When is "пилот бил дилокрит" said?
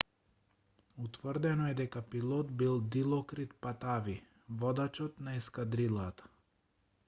2.15-3.55